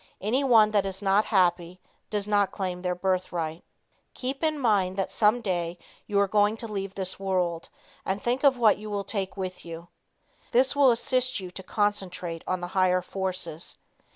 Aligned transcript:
Anyone 0.19 0.71
that 0.71 0.87
is 0.87 1.03
not 1.03 1.25
happy 1.25 1.79
does 2.09 2.27
not 2.27 2.51
claim 2.51 2.81
their 2.81 2.95
birthright. 2.95 3.63
Keep 4.15 4.43
in 4.43 4.57
mind 4.57 4.97
that 4.97 5.11
some 5.11 5.41
day 5.41 5.77
you 6.07 6.19
are 6.19 6.27
going 6.27 6.57
to 6.57 6.67
leave 6.67 6.95
this 6.95 7.19
world 7.19 7.69
and 8.03 8.19
think 8.19 8.43
of 8.43 8.57
what 8.57 8.79
you 8.79 8.89
will 8.89 9.03
take 9.03 9.37
with 9.37 9.63
you. 9.63 9.89
This 10.49 10.75
will 10.75 10.89
assist 10.89 11.39
you 11.39 11.51
to 11.51 11.61
concentrate 11.61 12.43
on 12.47 12.61
the 12.61 12.69
higher 12.73 13.03
forces. 13.03 13.77